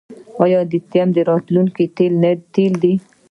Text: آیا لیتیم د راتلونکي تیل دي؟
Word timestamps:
آیا 0.43 0.59
لیتیم 0.71 1.07
د 1.15 1.17
راتلونکي 1.29 1.85
تیل 2.55 2.73
دي؟ 2.81 2.93